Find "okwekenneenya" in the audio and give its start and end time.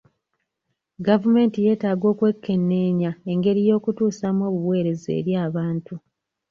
2.13-3.11